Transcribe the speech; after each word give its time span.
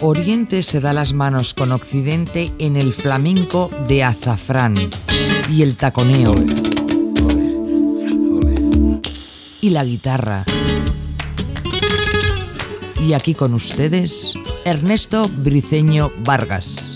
Oriente 0.00 0.62
se 0.62 0.78
da 0.78 0.92
las 0.92 1.12
manos 1.12 1.54
con 1.54 1.72
Occidente 1.72 2.52
en 2.60 2.76
el 2.76 2.92
flamenco 2.92 3.68
de 3.88 4.04
azafrán 4.04 4.74
y 5.50 5.62
el 5.62 5.76
taconeo. 5.76 6.36
Y 9.60 9.70
la 9.70 9.84
guitarra. 9.84 10.44
Y 13.02 13.12
aquí 13.12 13.34
con 13.34 13.54
ustedes, 13.54 14.34
Ernesto 14.64 15.28
Briceño 15.38 16.12
Vargas. 16.24 16.94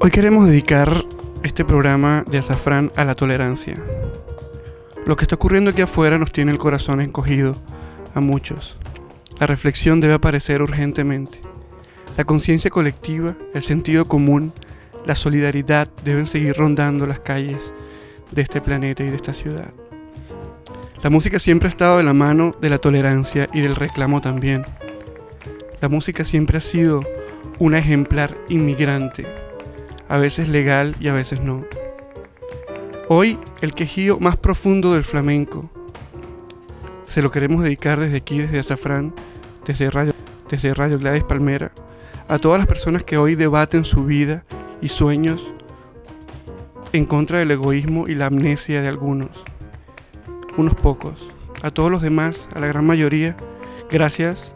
Hoy 0.00 0.10
queremos 0.10 0.48
dedicar 0.48 1.04
este 1.42 1.64
programa 1.64 2.24
de 2.30 2.38
Azafrán 2.38 2.90
a 2.96 3.04
la 3.04 3.14
tolerancia. 3.14 3.76
Lo 5.06 5.16
que 5.16 5.24
está 5.24 5.36
ocurriendo 5.36 5.70
aquí 5.70 5.82
afuera 5.82 6.18
nos 6.18 6.32
tiene 6.32 6.52
el 6.52 6.58
corazón 6.58 7.00
encogido 7.00 7.54
a 8.14 8.20
muchos. 8.20 8.76
La 9.38 9.46
reflexión 9.46 10.00
debe 10.00 10.14
aparecer 10.14 10.62
urgentemente. 10.62 11.40
La 12.16 12.24
conciencia 12.24 12.70
colectiva, 12.70 13.36
el 13.54 13.62
sentido 13.62 14.06
común, 14.06 14.52
la 15.06 15.14
solidaridad 15.14 15.88
deben 16.04 16.26
seguir 16.26 16.56
rondando 16.56 17.06
las 17.06 17.20
calles 17.20 17.72
de 18.32 18.42
este 18.42 18.60
planeta 18.60 19.04
y 19.04 19.10
de 19.10 19.16
esta 19.16 19.32
ciudad. 19.32 19.72
La 21.02 21.10
música 21.10 21.38
siempre 21.38 21.68
ha 21.68 21.70
estado 21.70 21.98
de 21.98 22.02
la 22.02 22.12
mano 22.12 22.56
de 22.60 22.70
la 22.70 22.78
tolerancia 22.78 23.46
y 23.52 23.60
del 23.60 23.76
reclamo 23.76 24.20
también. 24.20 24.64
La 25.80 25.88
música 25.88 26.24
siempre 26.24 26.58
ha 26.58 26.60
sido 26.60 27.02
un 27.60 27.76
ejemplar 27.76 28.36
inmigrante 28.48 29.47
a 30.08 30.18
veces 30.18 30.48
legal 30.48 30.96
y 31.00 31.08
a 31.08 31.12
veces 31.12 31.40
no. 31.40 31.64
Hoy 33.08 33.38
el 33.60 33.74
quejío 33.74 34.18
más 34.18 34.36
profundo 34.36 34.94
del 34.94 35.04
flamenco 35.04 35.70
se 37.06 37.22
lo 37.22 37.30
queremos 37.30 37.62
dedicar 37.62 37.98
desde 38.00 38.18
aquí, 38.18 38.38
desde 38.38 38.58
Azafrán, 38.58 39.14
desde 39.66 39.90
Radio, 39.90 40.12
desde 40.50 40.74
Radio 40.74 40.98
Gladys 40.98 41.24
Palmera, 41.24 41.72
a 42.28 42.38
todas 42.38 42.58
las 42.58 42.66
personas 42.66 43.02
que 43.02 43.16
hoy 43.16 43.34
debaten 43.34 43.84
su 43.84 44.04
vida 44.04 44.44
y 44.82 44.88
sueños 44.88 45.42
en 46.92 47.06
contra 47.06 47.38
del 47.38 47.50
egoísmo 47.50 48.08
y 48.08 48.14
la 48.14 48.26
amnesia 48.26 48.82
de 48.82 48.88
algunos, 48.88 49.30
unos 50.56 50.74
pocos. 50.74 51.28
A 51.62 51.70
todos 51.70 51.90
los 51.90 52.02
demás, 52.02 52.46
a 52.54 52.60
la 52.60 52.66
gran 52.66 52.86
mayoría, 52.86 53.36
gracias 53.90 54.52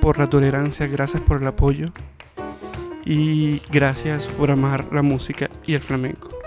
por 0.00 0.18
la 0.18 0.28
tolerancia, 0.28 0.86
gracias 0.86 1.22
por 1.22 1.40
el 1.40 1.46
apoyo 1.46 1.92
y 3.04 3.60
gracias 3.70 4.26
por 4.26 4.50
amar 4.50 4.86
la 4.92 5.02
música 5.02 5.50
y 5.66 5.74
el 5.74 5.80
flamenco. 5.80 6.41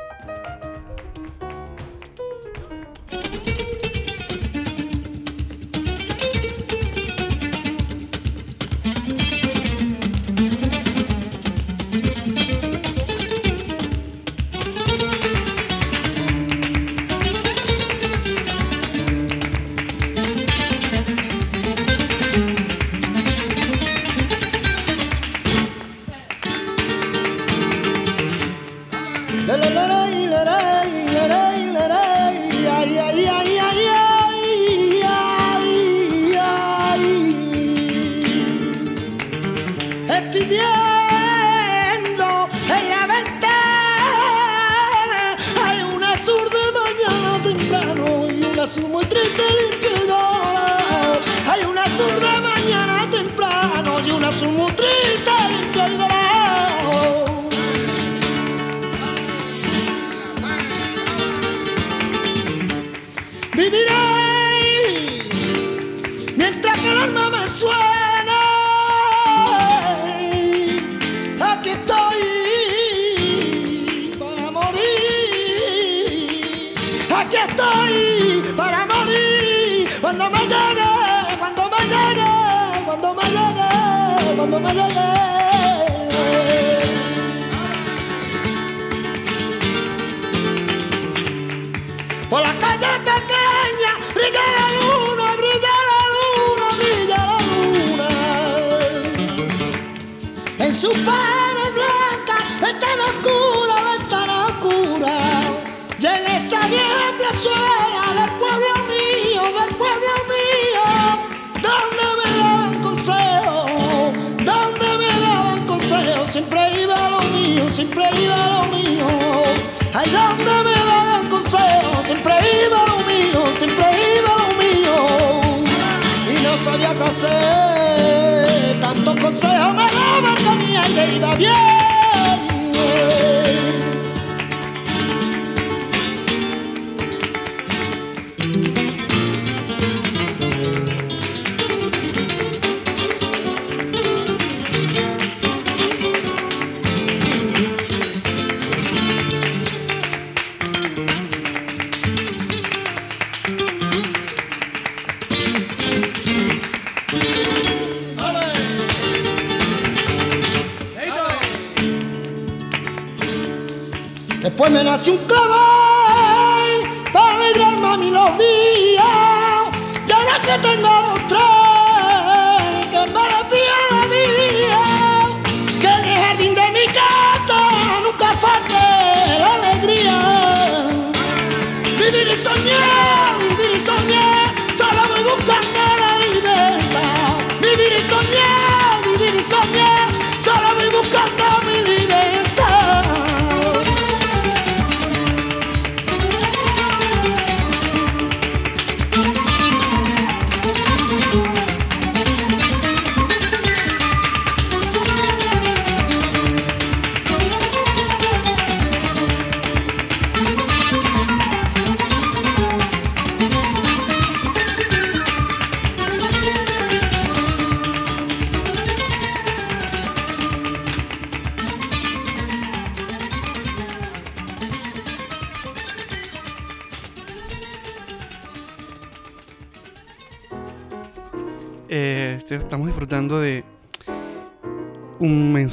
Después 131.05 131.84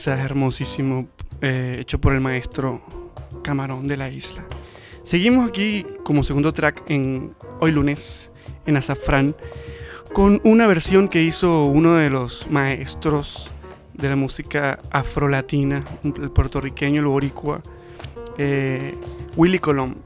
mensaje 0.02 0.24
hermosísimo 0.24 1.06
eh, 1.40 1.76
hecho 1.78 2.00
por 2.00 2.12
el 2.12 2.20
maestro 2.20 2.82
Camarón 3.44 3.86
de 3.86 3.96
la 3.96 4.08
isla. 4.08 4.44
Seguimos 5.04 5.48
aquí 5.48 5.86
como 6.02 6.24
segundo 6.24 6.52
track 6.52 6.82
en 6.88 7.30
hoy 7.60 7.70
lunes 7.70 8.32
en 8.66 8.76
Azafrán 8.76 9.36
con 10.12 10.40
una 10.42 10.66
versión 10.66 11.06
que 11.06 11.22
hizo 11.22 11.66
uno 11.66 11.94
de 11.94 12.10
los 12.10 12.50
maestros 12.50 13.52
de 13.94 14.08
la 14.08 14.16
música 14.16 14.80
afrolatina, 14.90 15.84
el 16.02 16.32
puertorriqueño, 16.32 16.98
el 16.98 17.06
boricua, 17.06 17.62
eh, 18.38 18.96
Willy 19.36 19.60
Colón. 19.60 19.98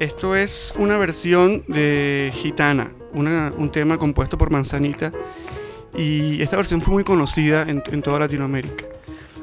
Esto 0.00 0.34
es 0.34 0.74
una 0.76 0.98
versión 0.98 1.62
de 1.68 2.32
Gitana, 2.34 2.90
un 3.12 3.70
tema 3.70 3.98
compuesto 3.98 4.36
por 4.36 4.50
Manzanita 4.50 5.12
y 5.96 6.40
esta 6.42 6.56
versión 6.56 6.82
fue 6.82 6.94
muy 6.94 7.04
conocida 7.04 7.62
en, 7.62 8.02
toda 8.02 8.20
Latinoamérica. 8.20 8.84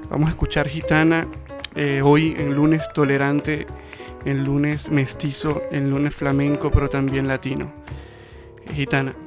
Vamos 0.10 0.28
a 0.28 0.30
escuchar 0.30 0.68
Gitana 0.70 1.28
eh, 1.76 2.02
hoy 2.04 2.34
en 2.38 2.56
lunes 2.56 2.82
tolerante, 2.94 3.68
en 4.26 4.44
lunes 4.44 4.90
mestizo, 4.90 5.64
en 5.72 5.90
lunes 5.90 6.16
flamenco, 6.16 6.72
pero 6.72 6.90
también 6.90 7.28
latino. 7.28 7.72
Gitana. 8.74 9.27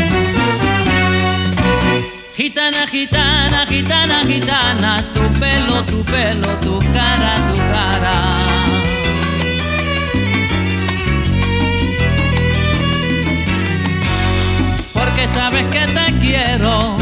Gitana, 2.71 2.87
gitana, 2.87 3.65
gitana, 3.65 4.25
gitana, 4.25 5.03
tu 5.13 5.21
pelo, 5.39 5.83
tu 5.83 6.03
pelo, 6.05 6.47
tu 6.61 6.79
cara, 6.93 7.35
tu 7.47 7.55
cara. 7.73 8.15
Porque 14.93 15.27
sabes 15.27 15.65
que 15.69 15.85
te 15.85 16.19
quiero, 16.19 16.97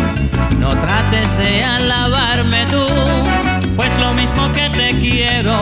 no 0.57 0.69
trates 0.69 1.37
de 1.37 1.63
alabarme 1.63 2.65
tú, 2.65 2.87
pues 3.75 3.95
lo 3.99 4.13
mismo 4.15 4.51
que 4.51 4.69
te 4.71 4.97
quiero, 4.97 5.61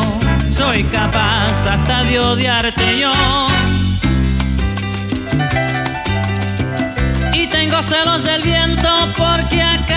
soy 0.50 0.86
capaz 0.86 1.66
hasta 1.70 2.04
de 2.04 2.20
odiarte 2.20 2.98
yo. 2.98 3.12
y 7.40 7.48
tengo 7.48 7.84
celos 7.84 8.24
del 8.24 8.42
viento 8.42 8.90
porque 9.16 9.62
acá 9.62 9.97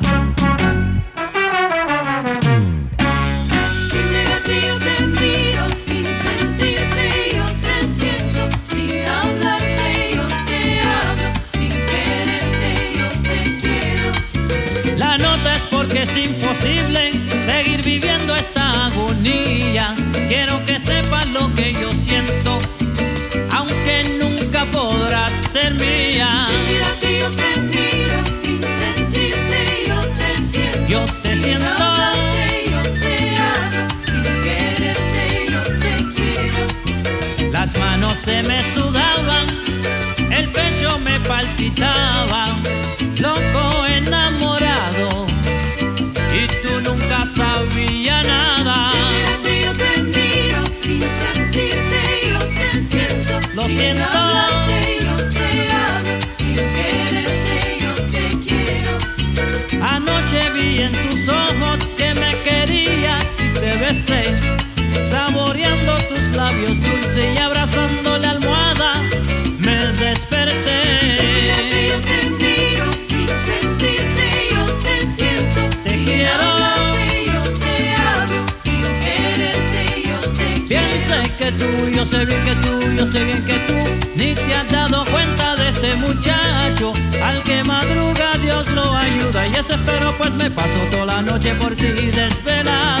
Sé 83.11 83.25
bien 83.25 83.43
que 83.43 83.55
tú 83.67 83.73
ni 84.15 84.33
te 84.33 84.55
has 84.55 84.67
dado 84.69 85.03
cuenta 85.11 85.55
de 85.55 85.69
este 85.69 85.95
muchacho. 85.95 86.93
Al 87.21 87.43
que 87.43 87.63
madruga 87.63 88.33
Dios 88.41 88.65
lo 88.73 88.95
ayuda 88.95 89.47
y 89.47 89.51
eso 89.51 89.73
espero 89.73 90.15
pues 90.17 90.33
me 90.35 90.49
paso 90.49 90.79
toda 90.89 91.05
la 91.05 91.21
noche 91.21 91.53
por 91.55 91.75
ti 91.75 91.87
desvelado. 91.87 93.00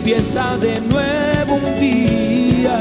Empieza 0.00 0.56
de 0.56 0.80
nuevo 0.80 1.56
un 1.56 1.78
día. 1.78 2.78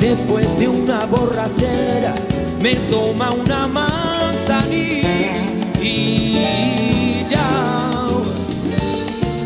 Después 0.00 0.58
de 0.58 0.68
una 0.68 1.06
borrachera 1.06 2.12
me 2.60 2.74
toma 2.90 3.30
una 3.30 3.68
manzanilla. 3.68 5.06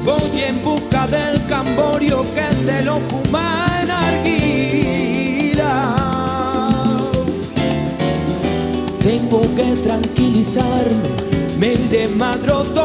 Voy 0.03 0.43
en 0.49 0.63
busca 0.63 1.07
del 1.07 1.45
camborio 1.47 2.25
que 2.35 2.47
se 2.65 2.83
lo 2.85 3.01
fuma 3.01 3.81
en 3.83 3.91
arguila. 3.91 5.73
Tengo 9.03 9.43
que 9.55 9.77
tranquilizarme, 9.83 11.11
me 11.59 11.77
desmadro 11.77 12.63
todos 12.75 12.84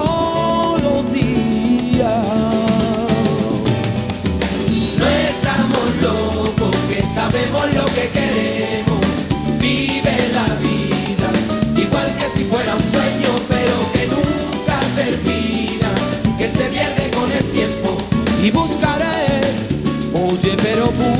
oye, 20.41 20.55
pero 20.62 21.18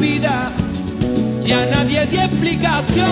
vida, 0.00 0.50
ya 1.42 1.66
nadie 1.66 2.06
dio 2.06 2.22
explicaciones. 2.22 3.10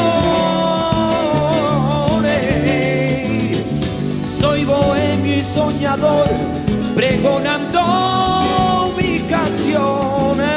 Soy 4.29 4.65
bohemio 4.65 5.37
y 5.37 5.41
soñador, 5.43 6.27
pregonando 6.97 8.95
mis 8.97 9.23
canciones. 9.25 10.49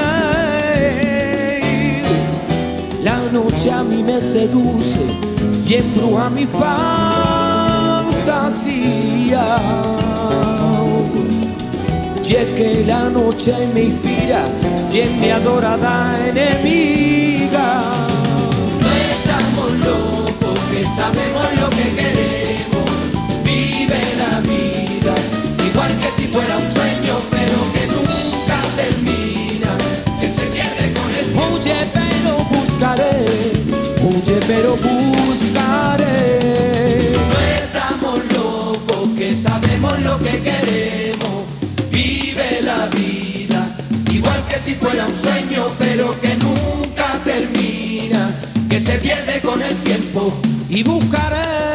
La 3.03 3.17
noche 3.33 3.71
a 3.71 3.83
mí 3.83 4.01
me 4.01 4.21
seduce 4.21 5.01
y 5.67 5.73
embruja 5.75 6.29
mi 6.29 6.45
fantasía 6.45 7.01
y 12.31 12.35
es 12.35 12.51
que 12.51 12.85
la 12.88 13.09
noche 13.09 13.53
me 13.73 13.83
inspira 13.83 14.45
y 14.89 15.00
es 15.00 15.11
mi 15.17 15.31
adorada 15.31 16.17
enemiga. 16.29 17.83
No 18.79 18.88
estamos 19.11 19.73
locos, 19.85 20.57
que 20.71 20.85
sabemos 20.85 21.45
lo 21.59 21.69
que 21.71 21.88
queremos. 21.93 22.89
Vive 23.43 24.00
la 24.17 24.39
vida, 24.39 25.13
igual 25.67 25.91
que 26.00 26.07
si 26.15 26.27
fuera 26.29 26.55
un 26.55 26.71
sueño, 26.71 27.17
pero 27.31 27.57
que 27.73 27.88
nunca 27.88 28.61
termina, 28.77 29.75
que 30.21 30.29
se 30.29 30.43
pierde 30.53 30.93
con 30.93 31.09
el. 31.19 31.35
Huye 31.35 31.75
pero 31.91 32.33
buscaré, 32.50 33.25
huye 34.07 34.39
pero 34.47 34.77
buscaré. 34.77 36.39
No 37.27 37.39
estamos 37.61 38.19
locos, 38.33 39.09
que 39.17 39.35
sabemos 39.35 40.00
lo 40.00 40.17
que 40.17 40.39
queremos. 40.39 41.00
Si 44.72 44.78
fuera 44.78 45.06
un 45.06 45.16
sueño, 45.16 45.68
pero 45.78 46.18
que 46.22 46.36
nunca 46.36 47.20
termina, 47.25 48.34
que 48.70 48.80
se 48.80 48.94
pierde 49.00 49.42
con 49.42 49.62
el 49.62 49.75
tiempo. 49.78 50.34
y 50.70 50.84
buscaré. 50.84 51.71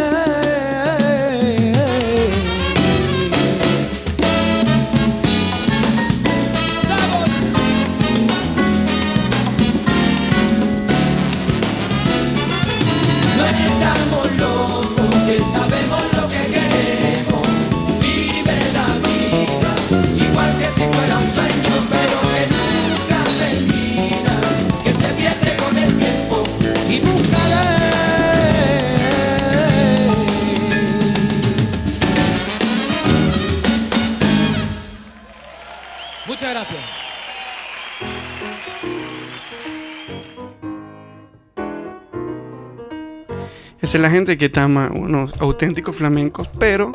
Es 43.96 44.02
la 44.02 44.10
gente 44.10 44.36
que 44.36 44.50
tama 44.50 44.90
unos 44.94 45.32
auténticos 45.40 45.96
flamencos, 45.96 46.48
pero 46.58 46.92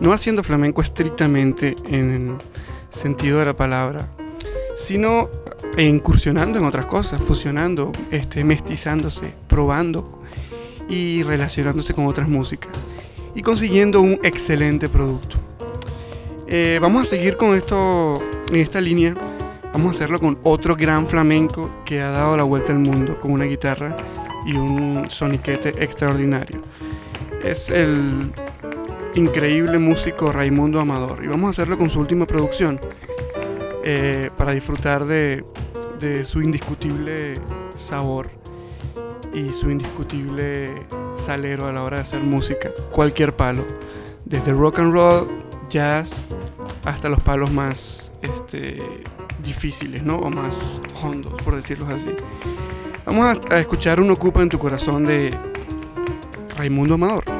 no 0.00 0.12
haciendo 0.12 0.42
flamenco 0.42 0.82
estrictamente 0.82 1.76
en 1.86 2.10
el 2.10 2.30
sentido 2.90 3.38
de 3.38 3.44
la 3.44 3.56
palabra, 3.56 4.08
sino 4.76 5.30
incursionando 5.78 6.58
en 6.58 6.64
otras 6.64 6.86
cosas, 6.86 7.20
fusionando, 7.20 7.92
este, 8.10 8.42
mestizándose, 8.42 9.34
probando 9.46 10.20
y 10.88 11.22
relacionándose 11.22 11.94
con 11.94 12.08
otras 12.08 12.28
músicas 12.28 12.72
y 13.36 13.42
consiguiendo 13.42 14.00
un 14.00 14.18
excelente 14.24 14.88
producto. 14.88 15.36
Eh, 16.48 16.80
vamos 16.82 17.06
a 17.06 17.10
seguir 17.10 17.36
con 17.36 17.54
esto 17.54 18.20
en 18.50 18.56
esta 18.56 18.80
línea. 18.80 19.14
Vamos 19.72 19.86
a 19.86 19.90
hacerlo 19.90 20.18
con 20.18 20.40
otro 20.42 20.74
gran 20.74 21.06
flamenco 21.06 21.70
que 21.84 22.02
ha 22.02 22.10
dado 22.10 22.36
la 22.36 22.42
vuelta 22.42 22.72
al 22.72 22.80
mundo 22.80 23.16
con 23.20 23.30
una 23.30 23.44
guitarra 23.44 23.96
y 24.46 24.56
un 24.56 25.04
soniquete 25.10 25.70
extraordinario. 25.82 26.62
Es 27.44 27.68
el 27.68 28.32
increíble 29.14 29.78
músico 29.78 30.30
Raimundo 30.30 30.80
Amador 30.80 31.24
y 31.24 31.26
vamos 31.26 31.48
a 31.48 31.50
hacerlo 31.50 31.76
con 31.76 31.90
su 31.90 31.98
última 31.98 32.26
producción 32.26 32.80
eh, 33.82 34.30
para 34.36 34.52
disfrutar 34.52 35.04
de, 35.04 35.44
su 36.24 36.42
indiscutible 36.42 37.34
sabor 37.74 38.30
y 39.32 39.52
su 39.52 39.70
indiscutible 39.70 40.86
salero 41.16 41.66
a 41.66 41.72
la 41.72 41.82
hora 41.82 41.96
de 41.96 42.02
hacer 42.02 42.20
música, 42.20 42.70
cualquier 42.92 43.34
palo, 43.34 43.64
desde 44.24 44.52
rock 44.52 44.78
and 44.78 44.92
roll, 44.92 45.28
jazz, 45.68 46.24
hasta 46.84 47.08
los 47.08 47.20
palos 47.22 47.50
más 47.50 48.12
este, 48.22 48.82
difíciles, 49.42 50.02
¿no? 50.02 50.18
O 50.18 50.30
más 50.30 50.54
hondos, 51.02 51.32
por 51.42 51.56
decirlo 51.56 51.86
así. 51.86 52.14
Vamos 53.06 53.38
a, 53.50 53.60
escuchar 53.60 54.00
Un 54.00 54.10
Ocupa 54.10 54.42
en 54.42 54.48
tu 54.48 54.58
corazón 54.58 55.04
de 55.04 55.32
Raimundo 56.56 56.94
Amador. 56.94 57.35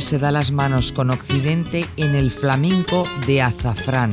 Se 0.00 0.18
da 0.18 0.32
las 0.32 0.50
manos 0.50 0.90
con 0.90 1.10
Occidente 1.10 1.84
en 1.96 2.16
el 2.16 2.32
flamenco 2.32 3.04
de 3.26 3.40
azafrán. 3.40 4.10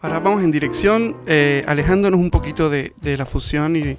Ahora 0.00 0.18
vamos 0.20 0.42
en 0.42 0.50
dirección, 0.50 1.16
eh, 1.26 1.64
alejándonos 1.68 2.18
un 2.18 2.30
poquito 2.30 2.70
de, 2.70 2.94
la 3.02 3.26
fusión 3.26 3.76
y, 3.76 3.96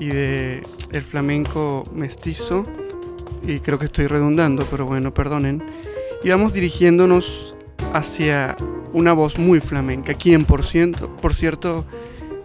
y 0.00 0.06
de 0.06 0.62
el 0.90 1.02
flamenco 1.02 1.84
mestizo. 1.94 2.64
Y 3.46 3.60
creo 3.60 3.78
que 3.78 3.86
estoy 3.86 4.08
redundando, 4.08 4.66
pero 4.70 4.86
bueno, 4.86 5.14
perdonen. 5.14 5.62
Y 6.24 6.30
vamos 6.30 6.52
dirigiéndonos 6.52 7.54
hacia 7.92 8.56
una 8.92 9.12
voz 9.12 9.38
muy 9.38 9.60
flamenca, 9.60 10.14
quien 10.14 10.44
por, 10.44 10.62
por 11.22 11.34
cierto 11.34 11.84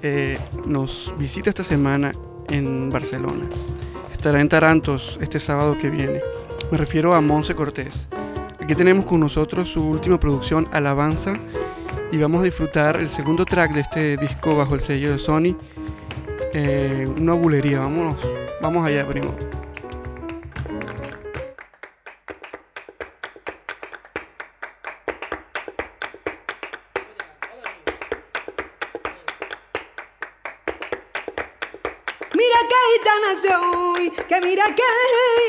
eh, 0.04 0.38
nos 0.66 1.14
visita 1.18 1.50
esta 1.50 1.64
semana 1.64 2.12
en 2.50 2.90
Barcelona. 2.90 3.48
Estará 4.12 4.42
en 4.42 4.50
Tarantos 4.50 5.18
este 5.22 5.40
sábado 5.40 5.78
que 5.78 5.90
viene. 5.90 6.20
Me 6.72 6.78
refiero 6.78 7.14
a 7.14 7.22
Monse 7.22 7.56
Cortés. 7.56 8.08
Aquí 8.60 8.76
tenemos 8.76 9.06
con 9.06 9.20
nosotros 9.20 9.70
su 9.70 9.84
última 9.88 10.20
producción, 10.20 10.68
Alabanza, 10.72 11.34
y 12.12 12.18
vamos 12.18 12.42
a 12.42 12.44
disfrutar 12.44 12.98
el 12.98 13.10
segundo 13.10 13.46
track 13.46 13.74
de 13.74 13.82
este 13.82 14.18
disco 14.18 14.56
bajo 14.56 14.76
el 14.76 14.82
sello 14.82 15.12
de 15.12 15.18
Sony. 15.18 15.56
Eh, 16.54 17.08
una 17.18 17.34
bulería, 17.34 17.80
vámonos. 17.80 18.16
Vamos 18.62 18.86
allá, 18.86 19.08
primo. 19.08 19.34
Mira 32.40 32.60
qué 32.70 32.80
gitana 32.94 33.32
soy, 33.36 34.10
que 34.12 34.40
mira 34.40 34.64
qué 34.74 34.84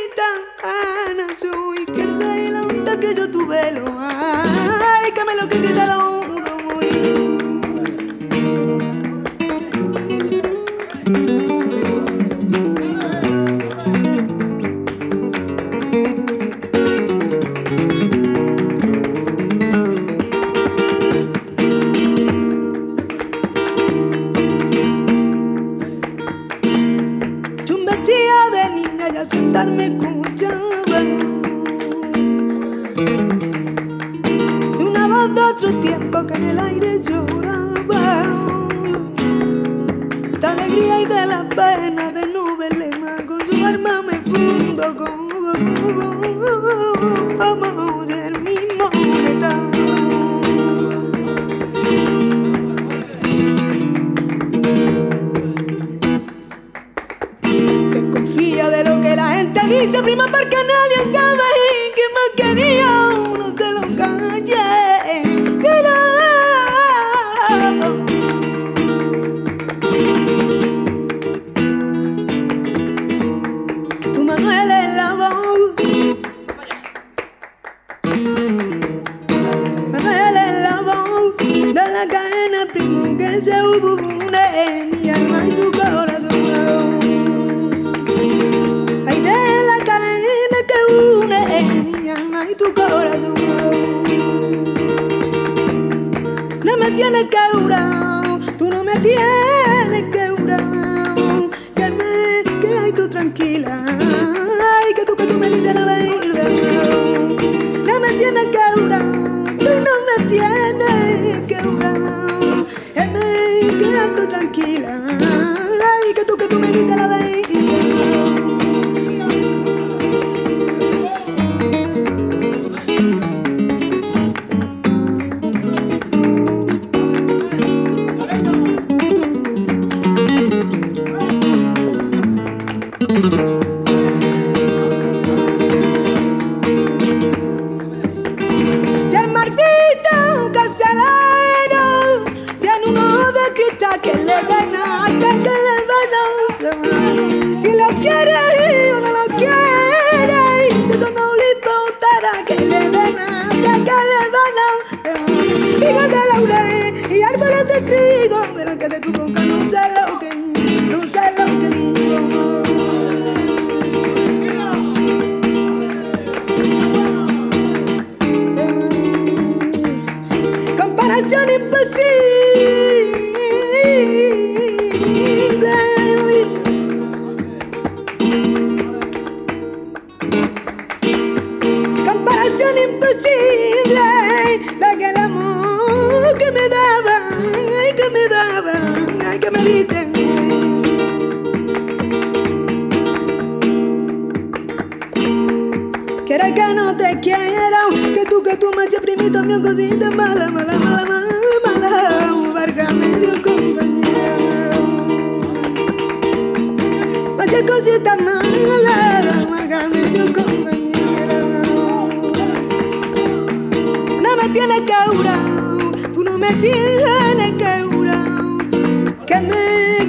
gitana 0.09 0.43
ah, 0.65 1.35
soy, 1.39 1.87
que 1.87 2.03
el 2.03 2.15
bailonta 2.15 2.99
que 2.99 3.15
yo 3.15 3.31
tuve 3.31 3.71
lo 3.71 3.95
ay, 3.97 5.13
que 5.13 5.25
me 5.25 5.37
lo 5.37 5.49
quité 5.49 5.73
lo 5.87 6.20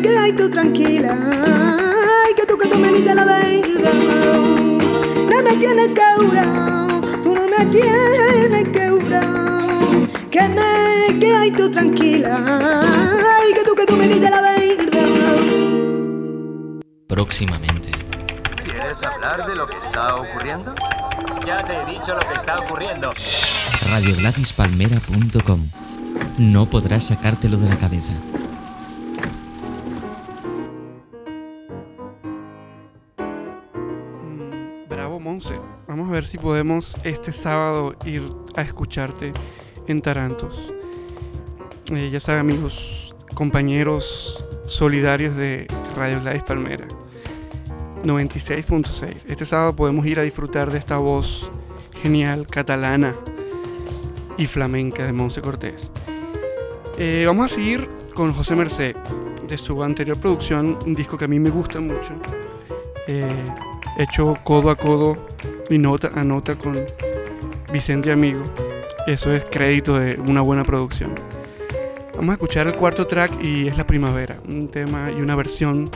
me 0.01 0.07
quedas 0.07 0.35
tú 0.35 0.49
tranquila, 0.49 1.13
ay, 1.13 2.33
que 2.35 2.45
tú, 2.47 2.57
que 2.57 2.67
tú 2.67 2.79
me 2.79 2.91
dices 2.91 3.13
la 3.13 3.23
verdad. 3.23 3.41
No 5.29 5.43
me 5.43 5.57
tienes 5.57 5.89
caurao, 5.89 7.01
tú 7.21 7.35
no 7.35 7.47
me 7.47 7.65
tienes 7.67 8.67
caurao, 8.69 10.07
que 10.31 10.41
me 10.49 11.19
quedas 11.19 11.51
tú 11.55 11.69
tranquila, 11.71 12.39
ay, 12.43 13.53
que 13.53 13.63
tú, 13.63 13.75
que 13.75 13.85
tú 13.85 13.95
me 13.95 14.07
dices 14.07 14.29
la 14.29 14.41
verdad. 14.41 14.51
Próximamente. 17.07 17.91
¿Quieres 18.63 19.03
hablar 19.03 19.45
de 19.45 19.55
lo 19.55 19.67
que 19.67 19.77
está 19.77 20.15
ocurriendo? 20.15 20.73
Ya 21.45 21.63
te 21.63 21.73
he 21.73 21.85
dicho 21.85 22.13
lo 22.13 22.27
que 22.27 22.35
está 22.37 22.59
ocurriendo. 22.59 23.13
RadioGladysPalmera.com 23.91 25.67
No 26.37 26.65
podrás 26.65 27.03
sacártelo 27.03 27.57
de 27.57 27.69
la 27.69 27.77
cabeza. 27.77 28.13
Si 36.25 36.37
podemos 36.37 36.95
este 37.03 37.31
sábado 37.31 37.95
ir 38.05 38.23
a 38.55 38.61
escucharte 38.61 39.31
en 39.87 40.01
Tarantos. 40.01 40.71
Eh, 41.93 42.09
ya 42.11 42.19
saben, 42.19 42.41
amigos, 42.41 43.15
compañeros 43.33 44.45
solidarios 44.65 45.35
de 45.35 45.67
Radio 45.95 46.21
Gladys 46.21 46.43
Palmera. 46.43 46.87
96.6. 48.03 49.15
Este 49.27 49.45
sábado 49.45 49.75
podemos 49.75 50.05
ir 50.05 50.19
a 50.19 50.23
disfrutar 50.23 50.71
de 50.71 50.77
esta 50.77 50.97
voz 50.97 51.49
genial, 52.01 52.47
catalana 52.47 53.15
y 54.37 54.47
flamenca 54.47 55.03
de 55.03 55.13
Monse 55.13 55.41
Cortés. 55.41 55.91
Eh, 56.97 57.23
vamos 57.27 57.51
a 57.51 57.55
seguir 57.55 57.87
con 58.13 58.33
José 58.33 58.55
Merced, 58.55 58.95
de 59.47 59.57
su 59.57 59.83
anterior 59.83 60.17
producción, 60.19 60.77
un 60.85 60.93
disco 60.93 61.17
que 61.17 61.25
a 61.25 61.27
mí 61.27 61.39
me 61.39 61.49
gusta 61.49 61.79
mucho. 61.79 62.13
eh, 63.07 63.45
hecho 63.97 64.37
codo 64.43 64.69
a 64.69 64.75
codo 64.75 65.30
y 65.71 65.77
nota 65.77 66.11
a 66.13 66.23
nota 66.23 66.55
con 66.55 66.75
Vicente 67.71 68.11
Amigo. 68.11 68.43
Eso 69.07 69.31
es 69.31 69.45
crédito 69.45 69.97
de 69.97 70.19
una 70.27 70.41
buena 70.41 70.63
producción. 70.63 71.15
Vamos 72.15 72.29
a 72.29 72.33
escuchar 72.33 72.67
el 72.67 72.75
cuarto 72.75 73.07
track 73.07 73.43
y 73.43 73.67
es 73.67 73.77
La 73.77 73.87
Primavera, 73.87 74.39
un 74.47 74.67
tema 74.67 75.11
y 75.11 75.21
una 75.21 75.35
versión 75.35 75.89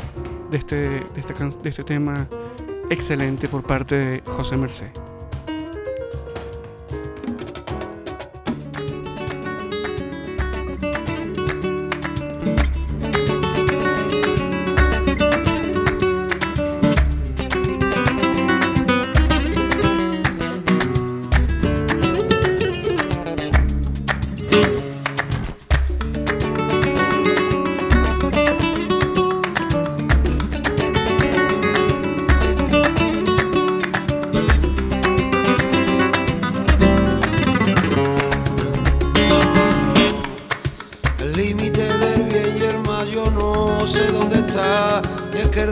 de 0.50 0.58
este, 0.58 0.76
de 0.76 1.06
de 1.62 1.70
este 1.70 1.84
tema 1.84 2.28
excelente 2.90 3.48
por 3.48 3.64
parte 3.64 3.96
de 3.96 4.22
José 4.26 4.58
Merced. 4.58 5.15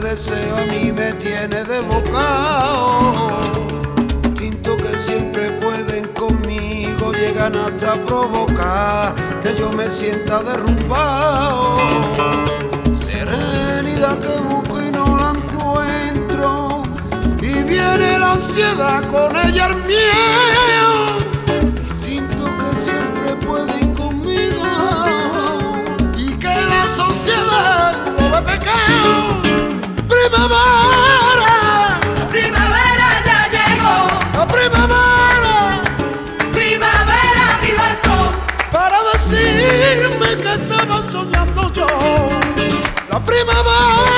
Deseo 0.00 0.56
a 0.56 0.66
mí 0.66 0.92
me 0.92 1.12
tiene 1.14 1.64
desbocado. 1.64 3.14
Instintos 4.24 4.82
que 4.82 4.98
siempre 4.98 5.50
pueden 5.60 6.06
conmigo 6.08 6.74
Llegan 7.24 7.54
hasta 7.56 7.94
provocar 7.94 9.14
que 9.42 9.54
yo 9.58 9.72
me 9.72 9.90
sienta 9.90 10.42
derrumbado. 10.42 11.76
Serenidad 12.94 14.18
que 14.18 14.36
busco 14.48 14.82
y 14.82 14.90
no 14.90 15.16
la 15.16 15.30
encuentro 15.30 16.82
Y 17.40 17.62
viene 17.62 18.18
la 18.18 18.32
ansiedad 18.32 19.02
con 19.10 19.36
ella 19.36 19.68
el 19.68 19.76
miedo. 19.84 21.18
Instinto 21.90 22.44
que 22.58 22.78
siempre 22.78 23.34
puede 23.46 23.80
ir 23.80 23.92
conmigo 23.94 24.64
y 26.16 26.34
que 26.34 26.54
la 26.68 26.86
sociedad 26.88 27.94
lo 28.18 28.30
ve 28.30 28.42
pecado. 28.42 29.33
Primavera, 30.24 32.00
La 32.16 32.28
primavera 32.30 33.08
ya 33.26 33.40
llegó, 33.52 33.96
la 34.32 34.46
primavera, 34.46 35.82
primavera 36.50 37.44
mi 37.60 37.72
balcón. 37.72 38.32
para 38.72 38.98
decirme 39.12 40.28
que 40.38 40.52
estaba 40.54 41.02
soñando 41.12 41.70
yo. 41.74 41.86
La 43.10 43.20
primavera, 43.22 44.13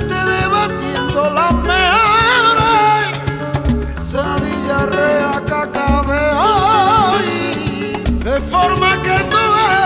la 0.00 0.06
mente 0.06 0.14
debatiendo 0.14 1.30
las 1.30 1.52
mejores 1.54 3.18
pesadilla 3.94 4.86
rea 4.86 5.42
que 5.46 5.54
hoy. 6.36 7.28
De 8.24 8.40
forma 8.40 9.00
que 9.02 9.18
tú 9.30 9.36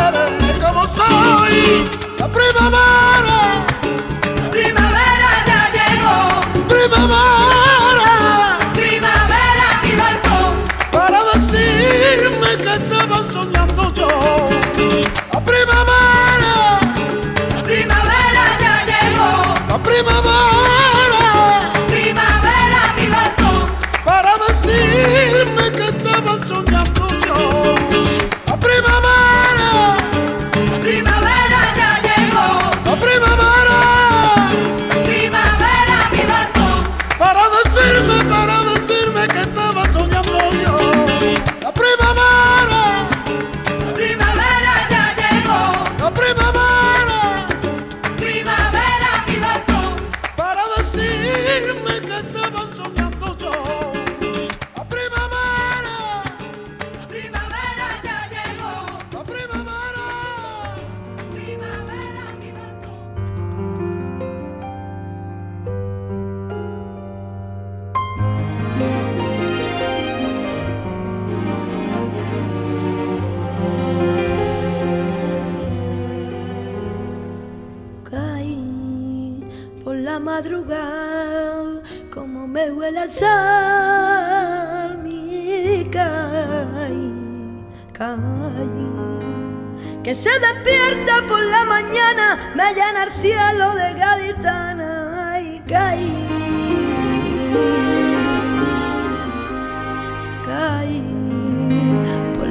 eres 0.09 0.59
como 0.65 0.87
soy 0.87 1.85
la 2.19 2.29
primavera 2.29 3.67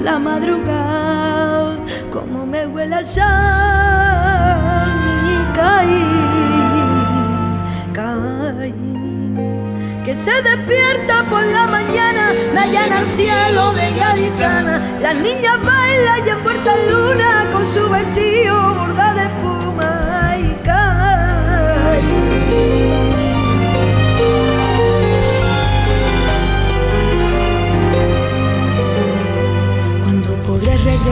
la 0.03 0.19
madrugada, 0.19 1.77
como 2.11 2.45
me 2.45 2.67
huele 2.67 2.95
al 2.95 3.05
sal 3.05 3.23
y 5.25 5.37
caí, 5.55 6.05
caí. 7.93 8.73
Que 10.03 10.17
se 10.17 10.41
despierta 10.41 11.23
por 11.29 11.45
la 11.45 11.67
mañana, 11.67 12.33
me 12.53 12.67
llena 12.67 12.99
el 12.99 13.07
cielo 13.07 13.71
de 13.71 13.93
gaditana. 13.97 14.81
Las 15.01 15.15
niñas 15.15 15.57
bailan 15.63 16.27
y 16.27 16.29
envuelta 16.29 16.71
en 16.75 16.91
luna 16.91 17.49
con 17.53 17.65
su 17.65 17.89
vestido 17.89 18.75
bordado 18.75 19.02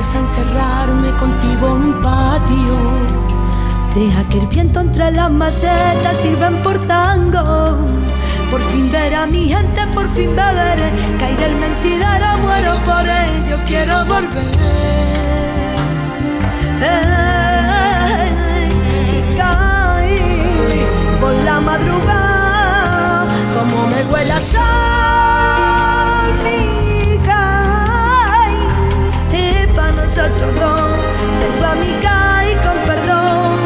encerrarme 0.01 1.11
contigo 1.17 1.67
en 1.67 1.83
un 1.83 2.01
patio. 2.01 2.75
Deja 3.93 4.23
que 4.29 4.39
el 4.39 4.47
viento 4.47 4.79
entre 4.79 5.11
las 5.11 5.31
macetas 5.31 6.17
sirvan 6.19 6.63
por 6.63 6.79
tango. 6.87 7.77
Por 8.49 8.61
fin 8.71 8.91
ver 8.91 9.13
a 9.13 9.27
mi 9.27 9.47
gente, 9.47 9.85
por 9.93 10.09
fin 10.09 10.35
beberé. 10.35 10.91
Caí 11.19 11.35
del 11.35 11.55
mentidero, 11.55 12.37
muero 12.41 12.79
por 12.83 13.05
ello, 13.07 13.57
quiero 13.67 14.03
volver. 14.05 14.55
Ey, 16.81 18.31
y 19.17 19.37
caí 19.37 20.49
por 21.21 21.33
la 21.45 21.59
madrugada, 21.61 23.27
como 23.55 23.87
me 23.87 24.03
huele 24.11 24.33
a 24.33 24.41
sal, 24.41 24.61
tengo 30.13 31.65
a 31.65 31.75
mi 31.75 31.93
caí 32.01 32.53
con 32.55 32.77
perdón. 32.85 33.59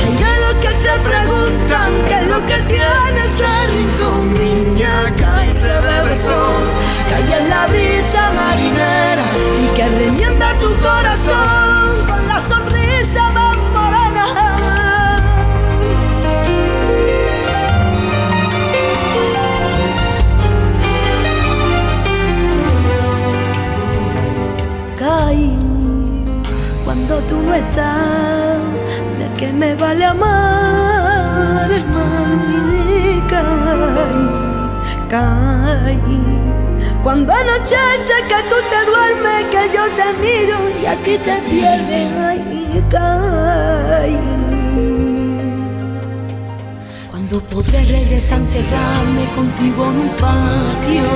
Hay 0.00 0.14
de 0.16 0.40
los 0.40 0.54
que 0.54 0.74
se 0.74 0.98
preguntan 0.98 1.92
qué 2.08 2.18
es 2.18 2.26
lo 2.26 2.44
que 2.46 2.58
tiene 2.62 3.20
ese 3.24 3.66
rincón, 3.68 4.34
niña, 4.34 5.12
cae 5.16 5.50
y 5.50 5.54
se 5.54 5.72
bebe 5.72 6.14
el 6.14 6.18
sol. 6.18 6.64
Cae 7.08 7.42
en 7.42 7.48
la 7.48 7.66
brisa 7.68 8.32
marinera 8.32 9.24
y 9.62 9.76
que 9.76 9.88
remienda 9.88 10.52
tu 10.58 10.76
corazón 10.78 11.77
¿De 27.50 29.32
qué 29.36 29.52
me 29.52 29.74
vale 29.74 30.04
amar, 30.04 31.70
hermano? 31.70 32.28
Caí, 33.28 34.28
caí. 35.08 36.20
Cuando 37.02 37.32
anochece 37.32 38.14
que 38.28 38.40
tú 38.50 38.56
te 38.70 38.80
duermes, 38.90 39.44
que 39.50 39.62
yo 39.74 39.84
te 39.96 40.12
miro 40.20 40.56
y 40.80 40.86
a 40.86 40.96
ti 41.02 41.16
te 41.18 41.36
pierdes, 41.50 42.12
ay, 42.20 42.84
caí. 42.90 44.18
Cuando 47.10 47.40
podré 47.40 47.84
regresar 47.84 48.38
a 48.38 48.42
encerrarme 48.42 49.24
contigo 49.34 49.84
en 49.86 50.00
un 50.00 50.10
patio. 50.10 51.08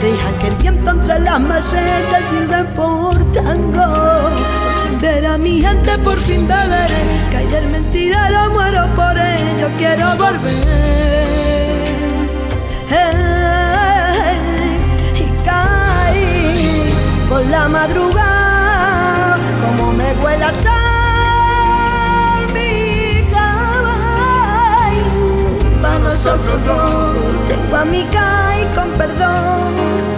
Deja 0.00 0.38
que 0.38 0.46
el 0.48 0.56
viento 0.56 0.90
entre 0.90 1.18
las 1.18 1.40
macetas 1.40 2.22
sirva 2.30 2.62
por 2.76 3.32
tango. 3.32 4.69
Ver 4.98 5.26
a 5.26 5.38
mi 5.38 5.62
gente, 5.62 5.96
por 5.98 6.18
fin 6.18 6.46
beberé. 6.46 7.28
Caer 7.30 7.66
mentidero, 7.68 8.50
muero 8.50 8.86
por 8.94 9.16
ello, 9.16 9.68
quiero 9.78 10.16
volver. 10.16 10.90
Y 15.14 15.24
caí 15.46 16.92
por 17.28 17.46
la 17.46 17.68
madrugada, 17.68 19.38
como 19.62 19.92
me 19.92 20.12
huele 20.14 20.44
a 20.44 20.52
sal, 20.52 22.46
mi 22.52 23.22
caballo 23.32 25.20
para 25.80 25.98
nosotros 26.00 26.64
dos. 26.66 27.16
Tengo 27.46 27.76
a 27.76 27.84
mi 27.84 28.04
Kai 28.04 28.66
con 28.74 28.90
perdón. 28.98 30.09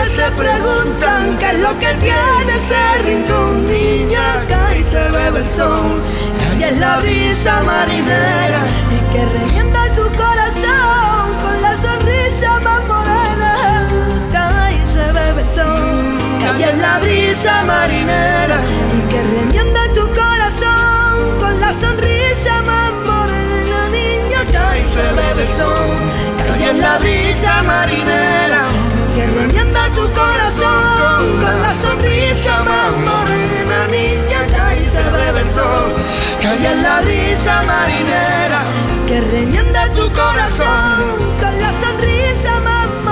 Que 0.00 0.06
se 0.06 0.30
preguntan 0.30 1.36
qué 1.38 1.50
es 1.50 1.58
lo 1.60 1.78
que 1.78 1.88
tiene 1.96 2.56
ese 2.56 3.02
rincón. 3.04 3.66
Niña, 3.68 4.46
Kai 4.48 4.82
se 4.82 5.10
bebe 5.10 5.40
el 5.40 5.46
sol. 5.46 6.00
Cae 6.38 6.70
en 6.70 6.80
la 6.80 7.00
brisa 7.00 7.60
marinera 7.66 8.62
y 8.96 9.12
que 9.12 9.26
remienda 9.26 9.92
tu 9.94 10.04
corazón 10.16 11.36
con 11.42 11.60
la 11.60 11.76
sonrisa 11.76 12.60
más 12.60 12.80
morena. 12.88 13.88
Kai 14.32 14.80
se 14.86 15.04
bebe 15.12 15.42
el 15.42 15.48
sol. 15.48 16.14
Cae 16.40 16.70
en 16.70 16.80
la 16.80 16.98
brisa 17.00 17.62
marinera 17.64 18.58
y 18.96 19.02
que 19.10 19.22
remienda 19.22 19.82
tu 19.92 20.06
corazón 20.14 21.38
con 21.38 21.60
la 21.60 21.74
sonrisa 21.74 22.62
más 22.62 22.90
morena. 23.04 23.88
Niña, 23.90 24.50
cae 24.50 24.80
y 24.80 24.90
se 24.90 25.12
bebe 25.12 25.42
el 25.42 25.48
sol. 25.50 25.90
Cae 26.38 26.70
en 26.70 26.80
la 26.80 26.96
brisa 26.96 27.62
marinera 27.64 28.62
y 28.78 28.79
que 29.14 29.26
remienda 29.26 29.88
tu 29.90 30.02
corazón 30.12 31.38
con 31.40 31.62
la 31.62 31.74
sonrisa 31.74 32.62
más 32.64 32.92
morena. 32.98 33.86
Niña, 33.88 34.46
cae 34.54 34.82
y 34.82 34.86
se 34.86 35.02
bebe 35.10 35.40
el 35.40 35.50
sol. 35.50 35.94
En 36.42 36.82
la 36.82 37.00
brisa 37.00 37.62
marinera 37.62 38.64
que 39.06 39.20
remienda 39.20 39.88
tu 39.92 40.12
corazón 40.12 41.36
con 41.40 41.60
la 41.60 41.72
sonrisa 41.72 42.60
más. 42.60 43.09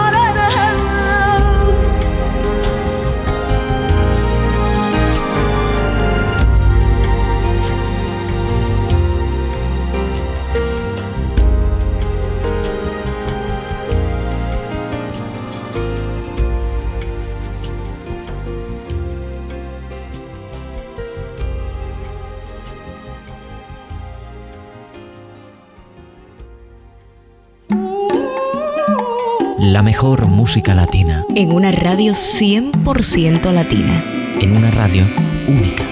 La 29.70 29.82
mejor 29.82 30.28
música 30.28 30.74
latina 30.74 31.26
En 31.36 31.52
una 31.52 31.70
radio 31.70 32.14
100% 32.14 33.52
latina. 33.52 34.02
en 34.40 34.56
una 34.56 34.70
radio 34.70 35.04
única. 35.46 35.84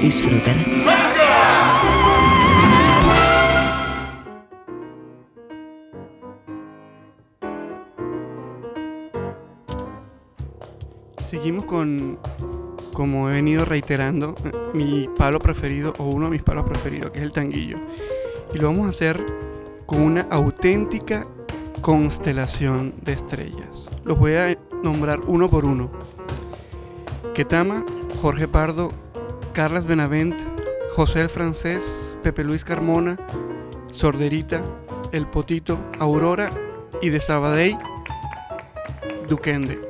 Disfrútala. 0.00 0.62
Seguimos 11.20 11.66
con, 11.66 12.18
como 12.94 13.28
he 13.28 13.34
venido 13.34 13.66
reiterando, 13.66 14.34
mi 14.72 15.06
palo 15.18 15.38
preferido 15.38 15.92
o 15.98 16.04
uno 16.04 16.24
de 16.26 16.30
mis 16.30 16.42
palos 16.42 16.64
preferidos, 16.64 17.10
que 17.10 17.18
es 17.18 17.24
el 17.24 17.32
tanguillo. 17.32 17.76
Y 18.54 18.58
lo 18.58 18.68
vamos 18.68 18.86
a 18.86 18.88
hacer 18.88 19.22
con 19.84 20.00
una 20.00 20.22
auténtica 20.30 21.26
constelación 21.80 22.94
de 23.02 23.12
estrellas. 23.12 23.68
Los 24.04 24.18
voy 24.18 24.34
a 24.34 24.58
nombrar 24.82 25.20
uno 25.20 25.48
por 25.48 25.64
uno. 25.64 25.90
Ketama, 27.34 27.84
Jorge 28.20 28.46
Pardo, 28.48 28.92
Carlas 29.52 29.86
Benavent, 29.86 30.34
José 30.94 31.20
el 31.22 31.28
Francés, 31.28 32.16
Pepe 32.22 32.44
Luis 32.44 32.64
Carmona, 32.64 33.18
Sorderita, 33.90 34.62
El 35.12 35.26
Potito, 35.26 35.78
Aurora 35.98 36.50
y 37.00 37.08
de 37.08 37.20
Sabadell, 37.20 37.78
Duquende. 39.28 39.80